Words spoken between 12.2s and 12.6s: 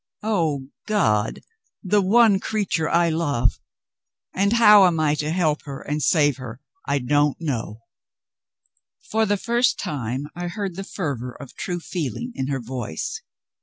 in her